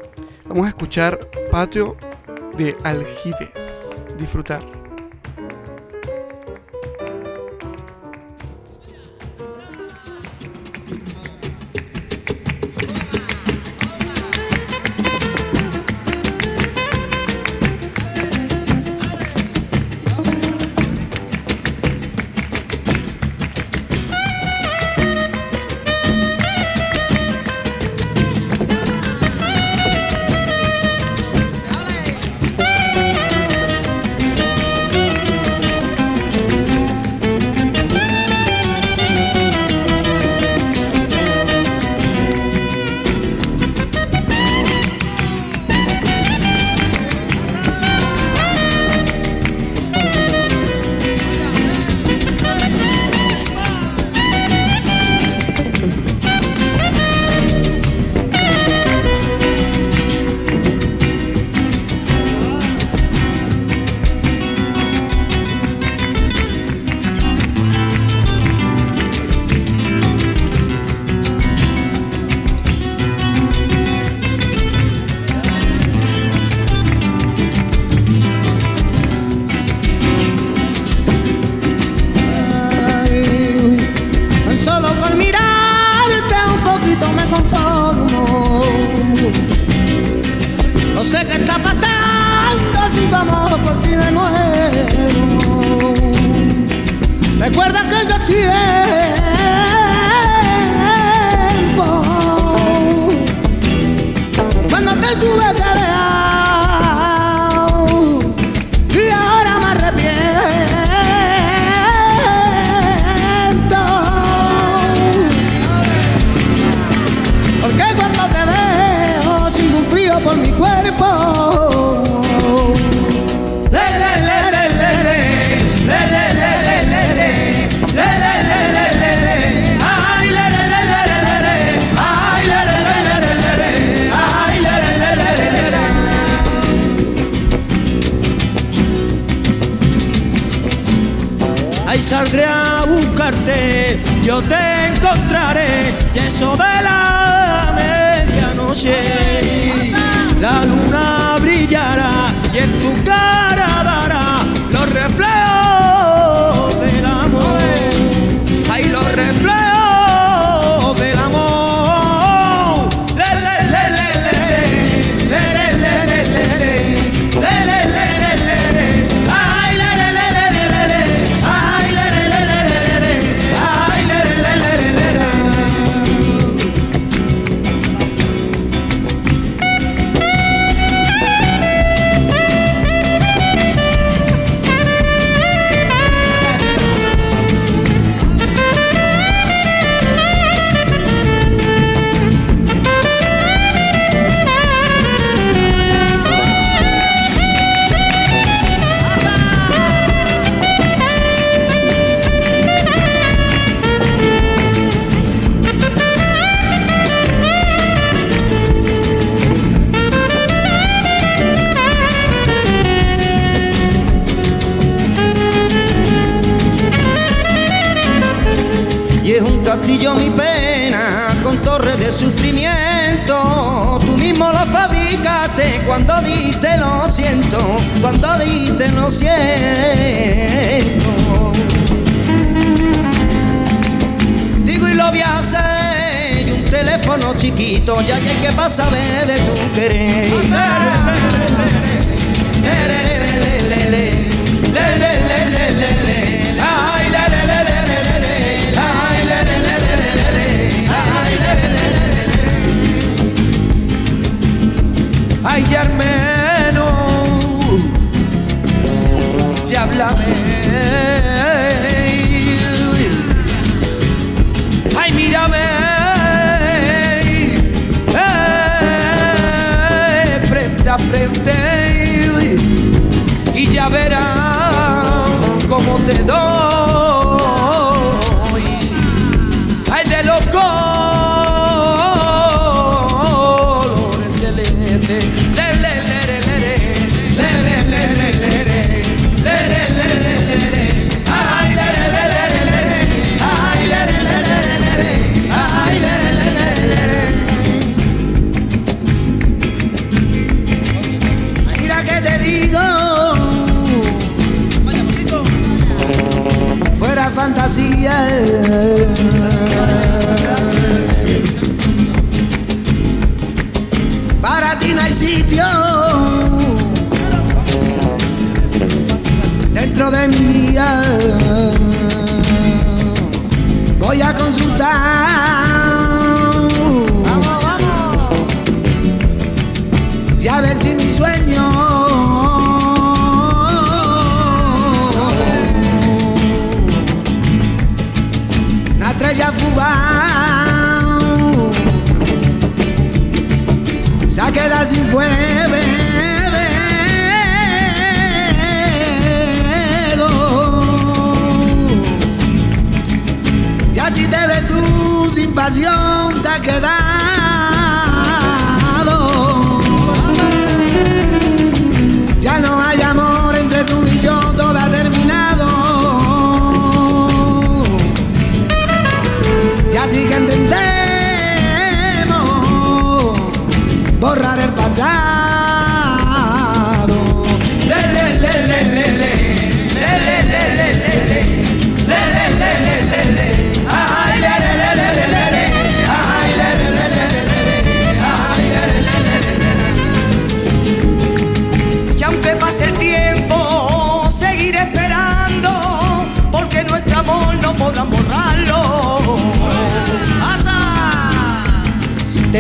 Vamos 0.47 0.67
a 0.67 0.71
escuchar 0.71 1.19
Patio 1.51 1.97
de 2.57 2.77
Aljibes. 2.85 4.05
Disfrutar. 4.19 4.82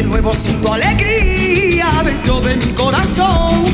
Vuelvo 0.00 0.34
siento 0.34 0.72
alegría 0.72 1.86
dentro 2.02 2.40
de 2.40 2.56
mi 2.56 2.72
corazón. 2.72 3.64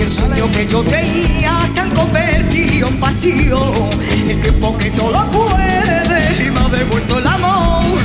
El 0.00 0.08
sueño 0.08 0.50
que 0.52 0.66
yo 0.66 0.84
tenía 0.84 1.66
se 1.66 1.80
han 1.80 1.90
convertido 1.90 2.88
en 2.88 3.00
pasión. 3.00 3.90
El 4.28 4.40
tiempo 4.40 4.76
que 4.78 4.90
todo 4.92 5.10
lo 5.10 5.30
puede 5.32 6.50
me 6.50 6.60
ha 6.60 6.68
devuelto 6.68 7.18
el 7.18 7.26
amor. 7.26 7.98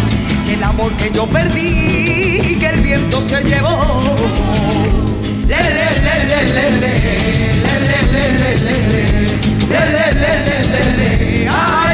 Y 0.48 0.54
el 0.54 0.64
amor 0.64 0.92
que 0.94 1.12
yo 1.12 1.28
perdí 1.28 2.58
que 2.60 2.70
el 2.74 2.82
viento 2.82 3.22
se 3.22 3.44
llevó. 3.44 4.16
Le, 5.48 5.58
le, 5.58 5.90
le, 6.06 6.26
le, 6.26 6.44
le, 6.46 6.72
le, 6.72 6.80
le, 6.80 7.00
le, 7.60 8.00
le, 8.12 8.26
le, 8.26 8.30
le, 8.32 8.50
le, 8.50 8.58
le, 8.58 8.70
le, 8.70 8.96
le, 9.68 9.86
le, 9.86 10.14
le, 10.14 10.66
le, 10.66 10.98
le, 10.98 11.89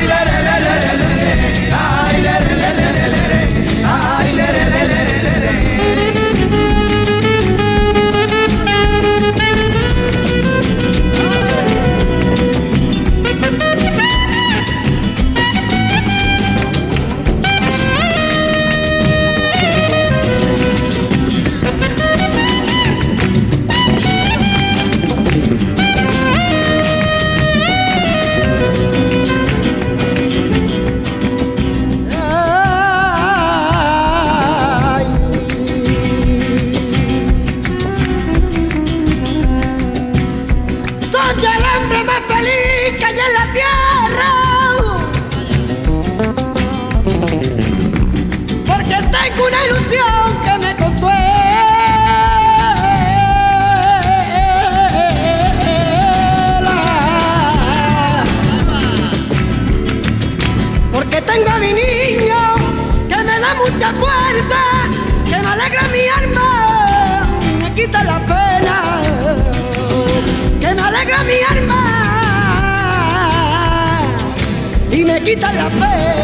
quita 75.36 75.51
la 75.51 75.69
pena. 75.69 76.14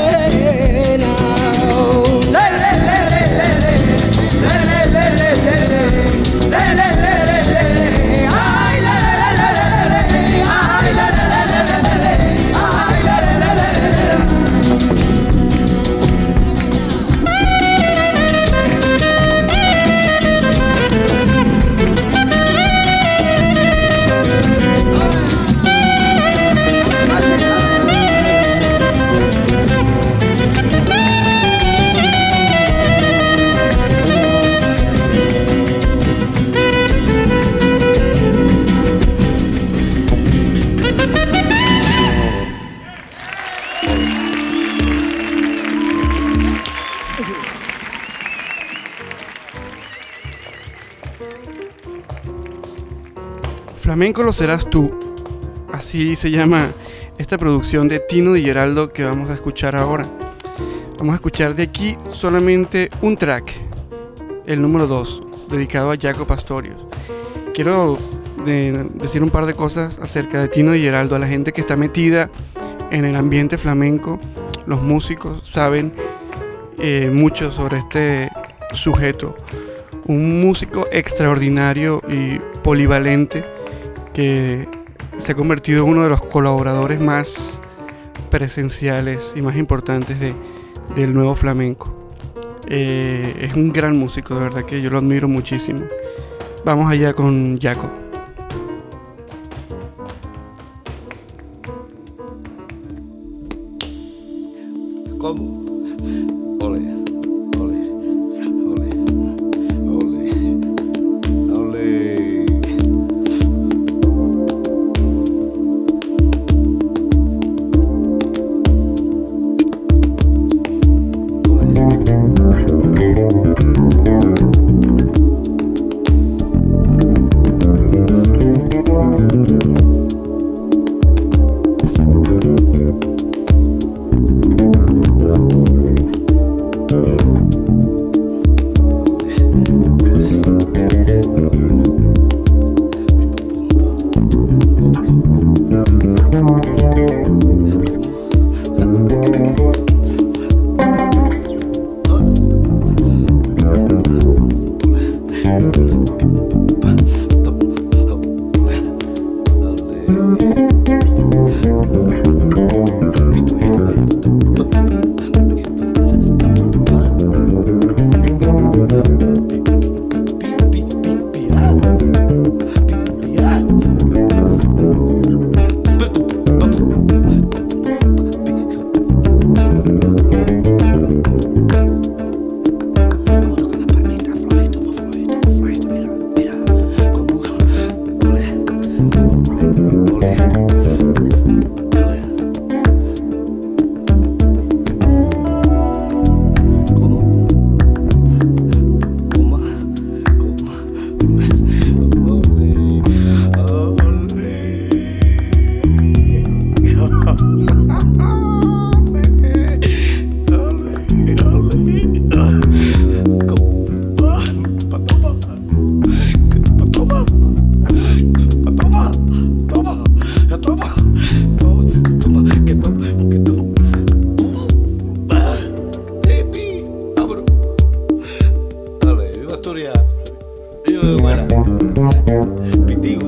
Flamenco 54.01 54.23
lo 54.23 54.31
tú. 54.71 54.91
Así 55.71 56.15
se 56.15 56.31
llama 56.31 56.71
esta 57.19 57.37
producción 57.37 57.87
de 57.87 57.99
Tino 57.99 58.33
Di 58.33 58.41
Geraldo 58.41 58.91
que 58.91 59.03
vamos 59.05 59.29
a 59.29 59.35
escuchar 59.35 59.75
ahora. 59.75 60.07
Vamos 60.97 61.13
a 61.13 61.15
escuchar 61.17 61.53
de 61.53 61.61
aquí 61.61 61.95
solamente 62.09 62.89
un 63.03 63.15
track, 63.15 63.51
el 64.47 64.59
número 64.59 64.87
2, 64.87 65.21
dedicado 65.51 65.91
a 65.91 65.97
Jaco 66.01 66.25
Pastorius. 66.25 66.77
Quiero 67.53 67.95
de- 68.43 68.87
decir 68.95 69.21
un 69.21 69.29
par 69.29 69.45
de 69.45 69.53
cosas 69.53 69.99
acerca 69.99 70.41
de 70.41 70.47
Tino 70.47 70.71
Di 70.71 70.81
Geraldo. 70.81 71.15
A 71.15 71.19
la 71.19 71.27
gente 71.27 71.53
que 71.53 71.61
está 71.61 71.75
metida 71.77 72.31
en 72.89 73.05
el 73.05 73.15
ambiente 73.15 73.59
flamenco, 73.59 74.19
los 74.65 74.81
músicos 74.81 75.47
saben 75.47 75.93
eh, 76.79 77.11
mucho 77.13 77.51
sobre 77.51 77.77
este 77.77 78.31
sujeto. 78.73 79.35
Un 80.07 80.41
músico 80.41 80.85
extraordinario 80.91 82.01
y 82.09 82.39
polivalente 82.63 83.60
que 84.13 84.67
se 85.17 85.31
ha 85.31 85.35
convertido 85.35 85.83
en 85.83 85.89
uno 85.91 86.03
de 86.03 86.09
los 86.09 86.21
colaboradores 86.21 86.99
más 86.99 87.59
presenciales 88.29 89.33
y 89.35 89.41
más 89.41 89.55
importantes 89.57 90.19
de- 90.19 90.33
del 90.95 91.13
nuevo 91.13 91.35
flamenco. 91.35 91.93
Eh, 92.67 93.35
es 93.41 93.53
un 93.55 93.71
gran 93.73 93.97
músico, 93.97 94.35
de 94.35 94.41
verdad 94.41 94.63
que 94.65 94.81
yo 94.81 94.89
lo 94.89 94.97
admiro 94.99 95.27
muchísimo. 95.27 95.81
Vamos 96.63 96.89
allá 96.91 97.13
con 97.13 97.57
Jaco. 97.57 97.89
¿Cómo? 105.19 105.60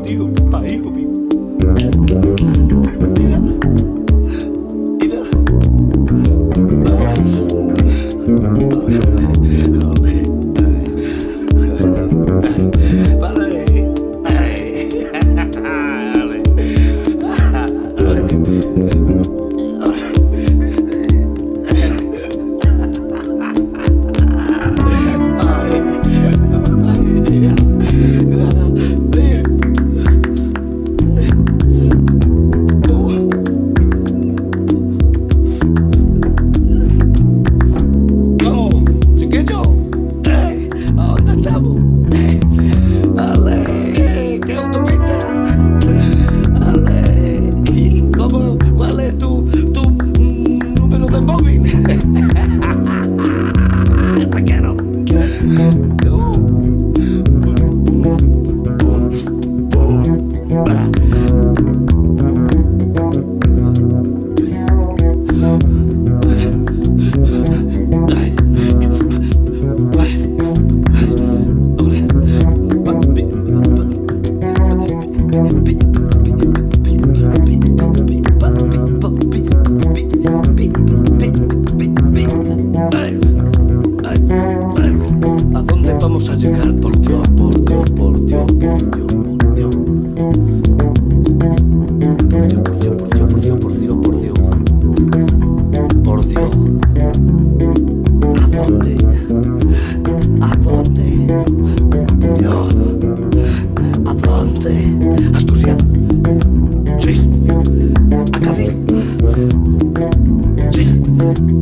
eu 0.06 0.22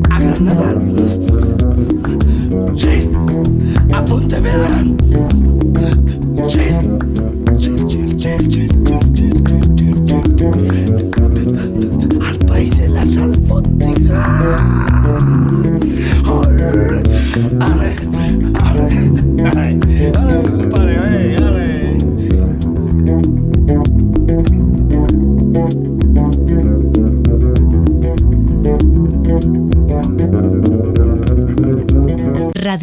A 0.09 0.19
Granada. 0.19 0.81
Sí. 2.75 3.11
A 3.93 4.03
Pontevedra. 4.03 4.83
Sí. 6.47 6.90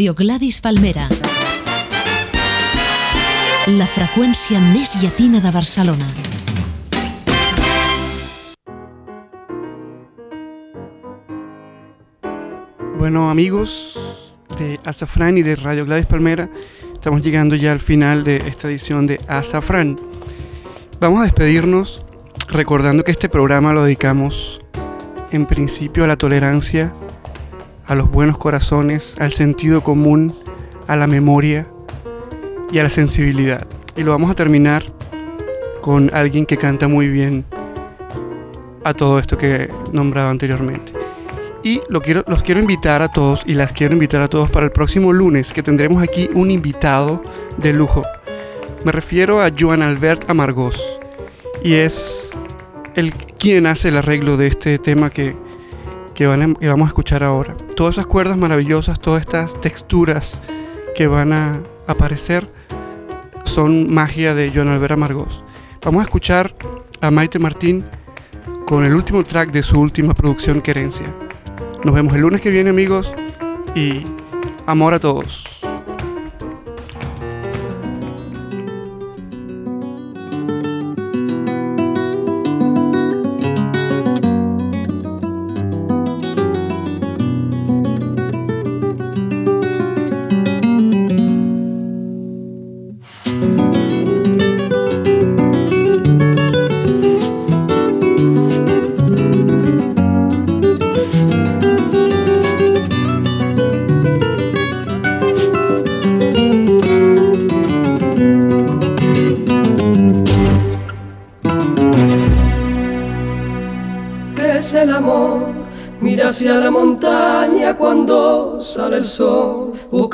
Radio 0.09 0.25
Gladys 0.25 0.63
Palmera. 0.63 1.03
La 3.77 3.85
freqüència 3.85 4.57
més 4.73 4.95
llatina 5.03 5.37
de 5.45 5.51
Barcelona. 5.53 6.07
Bueno, 12.97 13.29
amigos 13.29 14.01
de 14.59 14.81
Azafrán 14.83 15.37
y 15.37 15.43
de 15.43 15.57
Radio 15.57 15.85
Gladys 15.85 16.07
Palmera, 16.07 16.49
estamos 16.95 17.23
llegando 17.23 17.55
ya 17.55 17.73
al 17.73 17.81
final 17.81 18.25
de 18.25 18.39
esta 18.47 18.69
edición 18.69 19.07
de 19.07 19.21
Azafrán. 19.29 20.01
Vamos 21.01 21.21
a 21.21 21.25
despedirnos 21.25 22.03
recordando 22.49 23.05
que 23.05 23.13
este 23.13 23.29
programa 23.29 23.75
lo 23.75 23.85
dedicamos 23.85 24.63
en 25.33 25.45
principio 25.45 26.05
a 26.05 26.07
la 26.07 26.17
tolerancia, 26.17 26.95
a 27.89 27.95
los 27.95 28.11
buenos 28.11 28.39
corazones, 28.39 29.15
al 29.19 29.33
sentido 29.33 29.83
común, 29.83 30.35
a 30.87 30.95
la 30.95 31.07
memoria 31.07 31.67
y 32.71 32.79
a 32.79 32.83
la 32.83 32.91
sensibilidad. 32.91 33.67
Y 33.97 34.03
lo 34.03 34.13
vamos 34.13 34.31
a 34.31 34.35
terminar 34.35 34.85
con 35.81 36.11
alguien 36.13 36.47
que 36.47 36.59
canta 36.59 36.87
muy 36.87 37.09
bien 37.09 37.45
a 38.85 38.93
todo 38.95 39.19
esto 39.19 39.37
que 39.37 39.55
he 39.55 39.69
nombrado 39.93 40.29
anteriormente. 40.29 40.93
Y 41.63 41.81
los 41.89 42.03
quiero 42.43 42.61
invitar 42.61 43.03
a 43.03 43.09
todos 43.09 43.43
y 43.45 43.55
las 43.55 43.73
quiero 43.73 43.95
invitar 43.95 44.21
a 44.21 44.29
todos 44.29 44.51
para 44.51 44.67
el 44.67 44.73
próximo 44.73 45.13
lunes 45.13 45.53
que 45.53 45.63
tendremos 45.63 46.03
aquí 46.03 46.29
un 46.35 46.51
invitado 46.51 47.23
de 47.57 47.73
lujo. 47.73 48.03
Me 48.85 48.93
refiero 48.93 49.43
a 49.43 49.51
Joan 49.59 49.83
Albert 49.83 50.31
Amargós 50.31 50.81
y 51.65 51.75
es 51.75 52.31
el 52.95 53.13
quien 53.13 53.67
hace 53.67 53.89
el 53.89 53.97
arreglo 53.97 54.37
de 54.37 54.47
este 54.47 54.79
tema 54.79 55.11
que, 55.11 55.35
que, 56.19 56.27
van 56.27 56.57
que 56.57 56.67
vamos 56.67 56.87
a 56.87 56.89
escuchar 56.89 57.23
ahora. 57.23 57.57
Todas 57.77 57.95
esas 57.95 58.09
cuerdas 58.09 58.37
maravillosas, 58.37 58.99
todas 58.99 59.21
estas 59.21 59.61
texturas 59.61 60.41
que 60.97 61.07
van 61.07 61.33
a 61.33 61.63
aparecer 61.87 62.51
son 63.45 63.95
magia 63.95 64.35
de 64.35 64.51
Joan 64.53 64.67
Albert 64.67 64.95
Amargós. 64.95 65.45
Vamos 65.85 66.01
a 66.01 66.03
escuchar 66.03 66.57
a 67.01 67.13
Maite 67.13 67.39
Martín 67.39 67.85
con 68.67 68.85
el 68.85 68.95
último 68.95 69.23
track 69.23 69.53
de 69.53 69.63
su 69.63 69.79
última 69.79 70.13
producción 70.13 70.61
Querencia. 70.61 71.07
Nos 71.85 71.95
vemos 71.95 72.13
el 72.17 72.23
lunes 72.23 72.41
que 72.41 72.51
viene 72.51 72.71
amigos 72.71 73.15
y 73.77 74.03
amor 74.67 74.95
a 74.95 74.99
todos. 74.99 75.58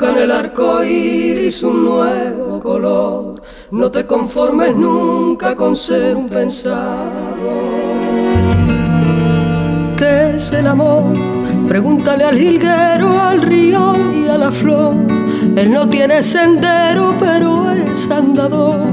En 0.09 0.17
el 0.17 0.31
arco 0.31 0.83
iris 0.83 1.63
un 1.63 1.85
nuevo 1.85 2.59
color. 2.59 3.41
No 3.71 3.91
te 3.91 4.05
conformes 4.05 4.75
nunca 4.75 5.55
con 5.55 5.75
ser 5.75 6.15
un 6.15 6.27
pensado. 6.27 7.05
¿Qué 9.97 10.35
es 10.35 10.51
el 10.51 10.67
amor? 10.67 11.13
Pregúntale 11.67 12.23
al 12.23 12.37
jilguero, 12.37 13.19
al 13.19 13.41
río 13.41 13.93
y 14.13 14.27
a 14.27 14.37
la 14.37 14.51
flor. 14.51 14.95
Él 15.55 15.71
no 15.71 15.87
tiene 15.89 16.21
sendero, 16.21 17.15
pero 17.19 17.71
es 17.71 18.09
andador. 18.11 18.91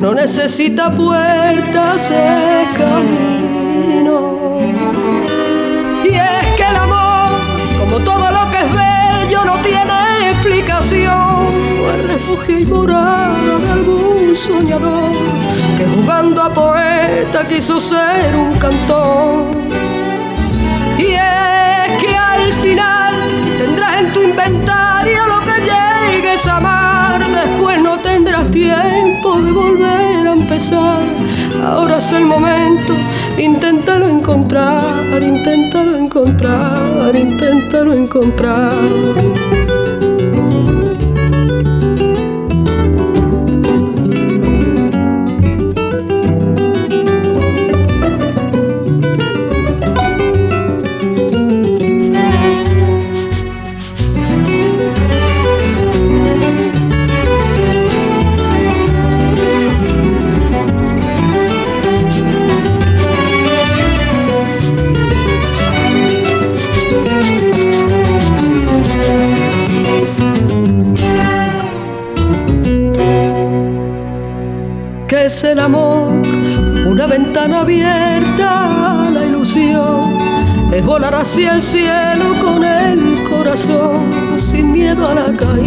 No 0.00 0.14
necesita 0.14 0.90
puertas, 0.90 2.10
es 2.10 2.68
camino. 2.78 4.58
Y 6.04 6.08
es 6.08 6.46
que 6.56 6.62
el 6.62 6.76
amor, 6.76 7.28
como 7.78 7.98
todo 8.04 8.30
lo 8.30 8.50
que 8.50 8.58
es 8.58 8.74
bello, 8.74 8.95
no 9.44 9.58
tiene 9.58 10.30
explicación. 10.30 11.54
Es 11.94 12.06
refugio 12.06 12.58
y 12.58 12.66
morada 12.66 13.58
de 13.58 13.70
algún 13.72 14.36
soñador 14.36 15.12
que 15.76 15.84
jugando 15.84 16.42
a 16.42 16.52
poeta 16.52 17.46
quiso 17.48 17.80
ser 17.80 18.34
un 18.36 18.58
cantor. 18.58 19.50
Y 20.98 21.12
es 21.12 22.02
que 22.02 22.16
al 22.16 22.52
final 22.54 23.14
tendrás 23.58 24.00
en 24.00 24.12
tu 24.12 24.22
inventario 24.22 25.26
lo 25.26 25.40
que 25.44 25.60
llegues 26.26 26.46
amar. 26.46 27.20
Después 27.30 27.80
no 27.80 27.98
tendrás 28.00 28.50
tiempo 28.50 29.40
de 29.40 29.52
volver 29.52 30.28
a 30.28 30.32
empezar. 30.32 31.04
Ahora 31.64 31.96
es 31.96 32.12
el 32.12 32.24
momento, 32.24 32.94
inténtalo 33.38 34.08
encontrar, 34.08 35.22
inténtalo 35.22 35.96
encontrar, 35.96 37.14
inténtalo 37.16 37.92
encontrar. 37.92 38.72
Ventana 77.36 77.60
abierta 77.60 79.10
la 79.12 79.26
ilusión. 79.26 80.16
Es 80.72 80.82
volar 80.84 81.14
hacia 81.14 81.52
el 81.52 81.62
cielo 81.62 82.34
con 82.40 82.64
el 82.64 83.24
corazón, 83.28 84.10
sin 84.38 84.72
miedo 84.72 85.06
a 85.06 85.14
la 85.14 85.32
caída. 85.36 85.58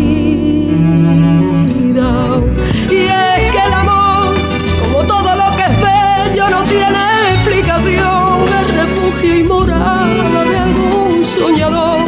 Y 2.90 2.96
es 2.96 3.52
que 3.52 3.62
el 3.68 3.74
amor, 3.74 4.34
como 4.82 5.04
todo 5.04 5.36
lo 5.36 5.56
que 5.58 5.64
es 5.64 5.78
bello, 5.80 6.50
no 6.50 6.64
tiene 6.64 7.34
explicación. 7.36 8.50
Es 8.62 8.74
refugio 8.74 9.38
y 9.38 9.44
morada 9.44 10.46
de 10.46 10.58
algún 10.58 11.24
soñador 11.24 12.00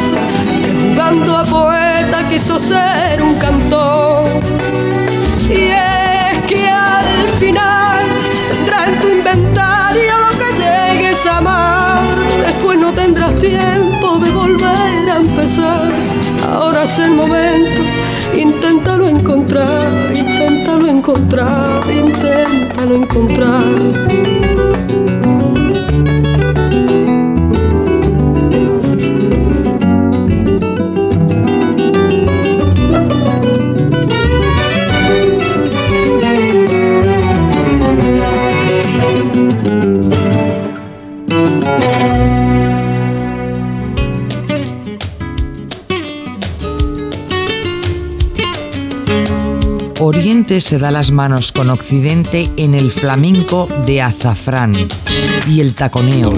que 0.64 0.72
jugando 0.72 1.36
a 1.36 1.44
poeta 1.44 2.28
quiso 2.28 2.58
ser 2.58 3.22
un 3.22 3.36
cantor. 3.36 4.01
Ahora 15.58 16.84
es 16.84 16.98
el 16.98 17.10
momento, 17.10 17.82
inténtalo 18.34 19.08
encontrar, 19.08 19.88
inténtalo 20.14 20.88
encontrar, 20.88 21.82
inténtalo 21.90 22.96
encontrar. 22.96 24.71
Se 50.60 50.78
da 50.78 50.90
las 50.90 51.10
manos 51.10 51.50
con 51.50 51.70
Occidente 51.70 52.50
en 52.58 52.74
el 52.74 52.90
flamenco 52.90 53.68
de 53.86 54.02
azafrán 54.02 54.72
y 55.48 55.60
el 55.60 55.74
taconeo 55.74 56.30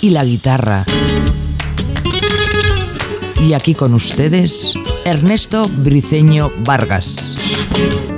y 0.00 0.10
la 0.10 0.24
guitarra. 0.24 0.84
Y 3.40 3.54
aquí 3.54 3.74
con 3.74 3.92
ustedes, 3.92 4.74
Ernesto 5.04 5.68
Briceño 5.68 6.52
Vargas. 6.64 8.13